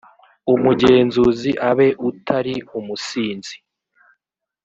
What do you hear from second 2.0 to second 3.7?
utari umusinzi